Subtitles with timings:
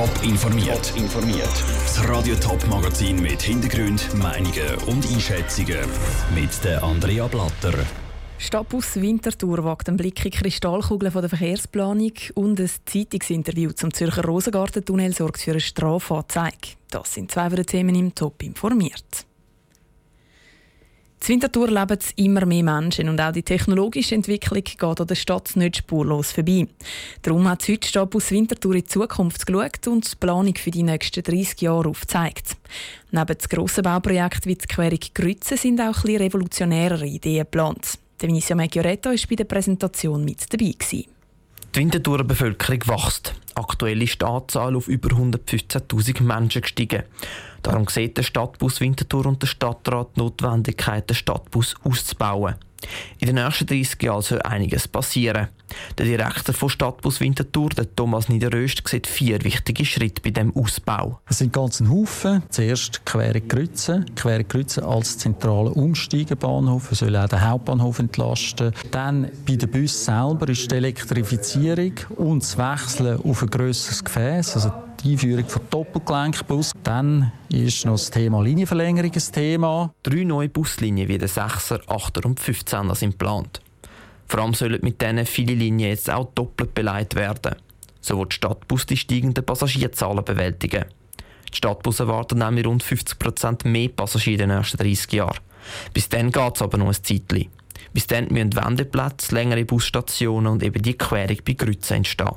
[0.00, 0.94] Top informiert.
[0.96, 1.64] informiert.
[1.84, 5.76] Das Radio Top Magazin mit Hintergrund, Meinungen und Einschätzungen
[6.34, 7.74] mit der Andrea Blatter.
[8.38, 14.24] Stadtbus Winterthur wagt einen Blick in die Kristallkugeln der Verkehrsplanung und ein Zeitungsinterview zum Zürcher
[14.24, 16.78] Rosengartentunnel sorgt für eine Strafanzeige.
[16.90, 19.26] Das sind zwei der Themen im Top informiert.
[21.22, 25.54] In Winterthur leben immer mehr Menschen und auch die technologische Entwicklung geht an der Stadt
[25.54, 26.66] nicht spurlos vorbei.
[27.22, 31.22] Darum hat heute Stadtbus Winterthur in die Zukunft geschaut und die Planung für die nächsten
[31.22, 32.56] 30 Jahre aufgezeigt.
[33.12, 37.98] Neben grossen Bauprojekt wie die Querung Grütze sind auch ein revolutionärere Ideen geplant.
[38.18, 40.72] Vinicia Meggioretto war bei der Präsentation mit dabei.
[40.72, 41.19] Gewesen.
[41.72, 43.32] Die Winterthurer Bevölkerung wächst.
[43.54, 47.04] Aktuell ist die Anzahl auf über 115.000 Menschen gestiegen.
[47.62, 52.56] Darum sieht der Stadtbus Winterthur und der Stadtrat die Notwendigkeit, den Stadtbus auszubauen.
[53.18, 55.48] In den nächsten 30 Jahren soll einiges passieren.
[55.98, 61.20] Der Direktor von Stadtbus Winterthur, der Thomas Niederöst, sieht vier wichtige Schritte bei dem Ausbau.
[61.28, 62.42] Es sind ganz ein Haufen.
[62.48, 64.04] Zuerst Quere Grütze.
[64.16, 66.90] Quere Grütze als zentraler Umsteigebahnhof.
[66.90, 68.72] Er soll auch den Hauptbahnhof entlasten.
[68.90, 74.56] Dann bei den Bus selber ist die Elektrifizierung und das Wechseln auf ein grösseres Gefäß.
[74.56, 76.72] Also die Einführung von Doppelgelenkbus.
[76.82, 79.94] Dann ist noch das Thema Linienverlängerung ein Thema.
[80.02, 83.60] Drei neue Buslinien wie der 6er, 8er und 15er sind geplant.
[84.26, 87.56] Vor allem sollen mit diesen viele Linien jetzt auch doppelt beleidigt werden.
[88.00, 90.84] So wird die Stadtbus die steigenden Passagierzahlen bewältigen.
[91.52, 95.38] Die Stadtbus erwarten nämlich rund 50% mehr Passagiere in den nächsten 30 Jahren.
[95.92, 97.48] Bis dann geht es aber noch ein Zeitchen.
[97.92, 102.36] Bis dann müssen Wendeplätze, längere Busstationen und eben die Querung bei Grützen entstehen.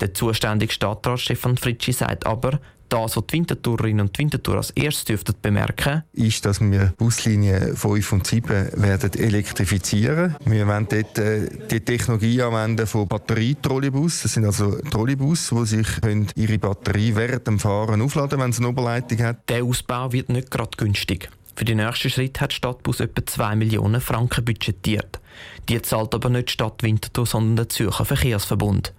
[0.00, 2.60] Der zuständige Stadtrat Stefan Fritschi sagt aber,
[2.92, 8.12] das, was die Wintertourerinnen und Winterthur als erstes dürften bemerken, ist, dass wir Buslinien 5
[8.12, 10.36] und 7 werden elektrifizieren.
[10.44, 14.22] Wir werden dort äh, die Technologie anwenden von Batterietrolleybus.
[14.22, 15.86] Das sind also Trolleybus, die sich
[16.34, 19.48] ihre Batterie während dem Fahren aufladen, wenn es eine Oberleitung hat.
[19.48, 21.30] Der Ausbau wird nicht gerade günstig.
[21.56, 25.20] Für den nächsten Schritt hat die Stadtbus etwa 2 Millionen Franken budgetiert.
[25.68, 28.92] Die zahlt aber nicht die Stadt Winterthur, sondern der Zürcher Verkehrsverbund.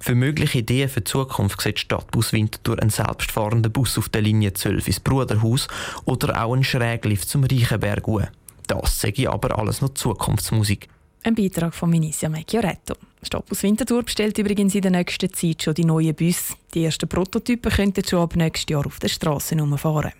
[0.00, 4.52] Für mögliche Ideen für die Zukunft sieht Stadtbus Winterthur einen selbstfahrenden Bus auf der Linie
[4.52, 5.68] 12 ins Bruderhaus
[6.04, 8.22] oder auch einen Schräglift zum Reichenberg hoch.
[8.66, 10.88] Das sage ich aber alles noch Zukunftsmusik.
[11.24, 12.94] Ein Beitrag von Minicia Meggioretto.
[13.22, 16.54] Stadtbus Winterthur bestellt übrigens in der nächsten Zeit schon die neuen Busse.
[16.74, 20.12] Die ersten Prototypen könnten schon ab nächstes Jahr auf der Straße fahren.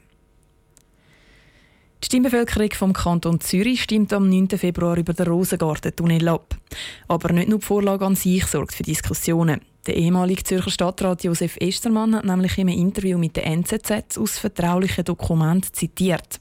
[2.03, 4.50] Die Stimmbevölkerung vom Kanton Zürich stimmt am 9.
[4.50, 6.56] Februar über den Rosengarten-Tunnel ab.
[7.09, 9.60] Aber nicht nur die Vorlage an sich sorgt für Diskussionen.
[9.88, 14.38] Der ehemalige Zürcher Stadtrat Josef Estermann hat nämlich in einem Interview mit der NZZ aus
[14.38, 16.41] vertraulichen Dokumenten zitiert.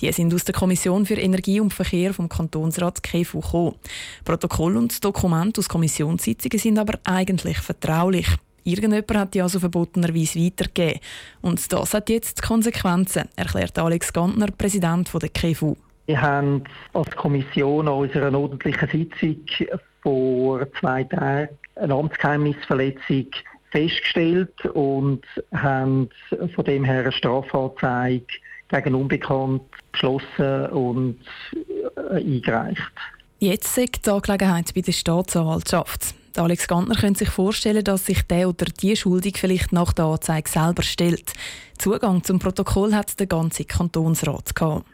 [0.00, 3.76] Die sind aus der Kommission für Energie und Verkehr vom Kantonsrat gekommen.
[4.24, 8.26] Protokoll und Dokumente aus Kommissionssitzungen sind aber eigentlich vertraulich.
[8.68, 11.00] Irgendjemand hat die also verbotenerweise weitergegeben.
[11.40, 15.76] Und das hat jetzt Konsequenzen, erklärt Alex Gantner, Präsident der KFU.
[16.06, 19.40] Wir haben als Kommission an unserer ordentlichen Sitzung
[20.02, 23.26] vor zwei Tagen eine Amtsgeheimnisverletzung
[23.70, 25.24] festgestellt und
[25.54, 26.08] haben
[26.54, 28.26] von dem her eine Strafanzeige
[28.68, 29.62] gegen Unbekannt
[29.92, 31.18] beschlossen und
[31.96, 32.92] äh, eingereicht.
[33.38, 36.14] Jetzt sagt die Angelegenheit bei der Staatsanwaltschaft.
[36.38, 40.48] Alex Gantner könnte sich vorstellen, dass sich der oder die Schuldig vielleicht nach der Anzeige
[40.48, 41.32] selber stellt.
[41.78, 44.86] Zugang zum Protokoll hat der ganze Kantonsrat gehabt.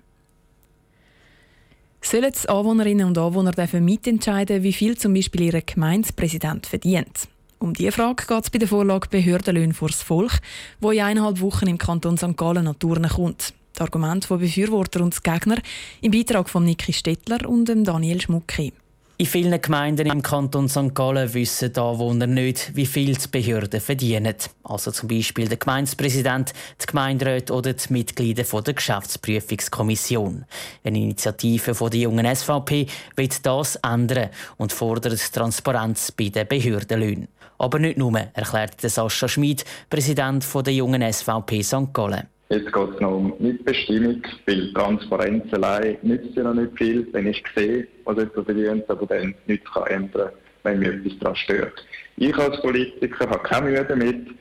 [2.02, 7.28] Sollen die Anwohnerinnen und Anwohner dürfen mitentscheiden, wie viel zum Beispiel ihr Gemeindepräsident verdient?
[7.58, 10.40] Um diese Frage geht es bei der Vorlage Behördenlöhne vors Volk,
[10.80, 12.36] wo in eineinhalb Wochen im Kanton St.
[12.36, 13.54] Gallen an kommt.
[13.72, 15.56] Das Argument von Befürworter und Gegner
[16.02, 18.74] im Beitrag von Niki Stettler und Daniel Schmucki.
[19.16, 20.92] In vielen Gemeinden im Kanton St.
[20.92, 24.34] Gallen wissen die Anwohner nicht, wie viel die Behörden verdienen.
[24.64, 26.52] Also zum Beispiel der Gemeindepräsident,
[26.82, 30.44] die Gemeinderäte oder die Mitglieder der Geschäftsprüfungskommission.
[30.82, 37.28] Eine Initiative der jungen SVP will das ändern und fordert Transparenz bei den Behördenlöhnen.
[37.58, 41.92] Aber nicht nur, erklärt Sascha Schmid, Präsident der jungen SVP St.
[41.92, 42.33] Gallen.
[42.54, 47.08] Jetzt geht es noch um Mitbestimmung, weil Transparenz allein nützt ja noch nicht viel.
[47.12, 50.30] Wenn ich sehe, was jemand verdient, aber dann nichts kann ändern
[50.62, 51.86] wenn mich etwas daran stört.
[52.16, 54.28] Ich als Politiker habe keine Mühe damit.
[54.28, 54.36] Die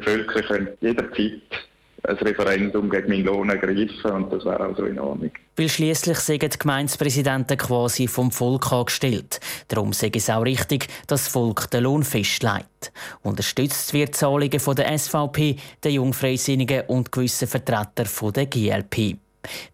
[0.00, 1.42] Bevölkerung könnte jederzeit
[2.06, 5.30] ein Referendum gegen meinen Lohn ergreifen und das wäre also in Ordnung.
[5.56, 9.40] Weil schliesslich sind die Gemeindepräsidenten quasi vom Volk angestellt.
[9.68, 12.92] Darum sei es auch richtig, dass das Volk den Lohn festlegt.
[13.22, 19.16] Unterstützt wird Zahlungen von der SVP, der Jungfreisinnigen und gewissen Vertreter von der GLP.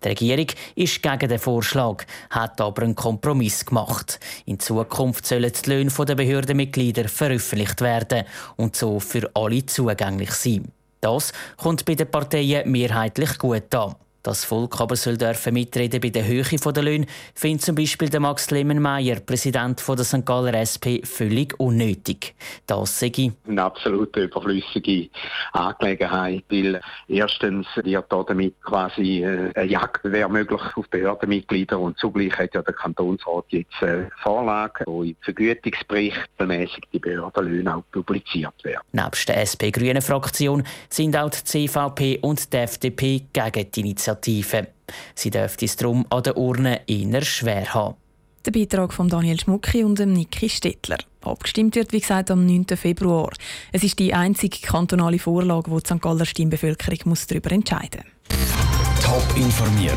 [0.05, 4.21] Die Regierung ist gegen den Vorschlag, hat aber einen Kompromiss gemacht.
[4.45, 8.25] In Zukunft sollen die Löhne der Behördenmitglieder veröffentlicht werden
[8.57, 10.71] und so für alle zugänglich sein.
[11.03, 13.97] Das kommt bei den Parteien mehrheitlich gut an.
[14.23, 18.21] Das Volk aber soll dürfen mitreden bei der Höhe der Löhne, findet zum Beispiel der
[18.21, 20.25] Max Lemmenmeier, Präsident der St.
[20.25, 22.35] Galler SP, völlig unnötig.
[22.67, 23.11] Das sei
[23.49, 25.09] eine absolut überflüssige
[25.53, 32.39] Angelegenheit, weil erstens wird damit quasi äh, eine Jagd wäre möglich auf Behördenmitglieder und zugleich
[32.39, 38.55] hat ja der Kantonsrat jetzt eine Vorlage, wo im Vergütungsbericht bemäßig die Behördenlöhne auch publiziert
[38.63, 38.83] werden.
[38.93, 44.69] Nebst der SP-Grünen-Fraktion sind auch die CVP und die FDP gegen die Initiative Initiative.
[45.15, 47.97] Sie dürfte es darum an der Urne eher schwer haben.
[48.45, 50.99] Der Beitrag von Daniel Schmucki und Niki Stettler.
[51.21, 52.77] Abgestimmt wird, wie gesagt, am 9.
[52.77, 53.31] Februar.
[53.71, 56.03] Es ist die einzige kantonale Vorlage, wo die St.
[56.03, 59.03] Galler Stimmbevölkerung muss darüber entscheiden muss.
[59.05, 59.95] Top informiert,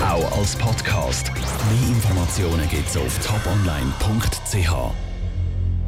[0.00, 1.32] auch als Podcast.
[1.34, 5.11] Mehr Informationen gibt es auf toponline.ch.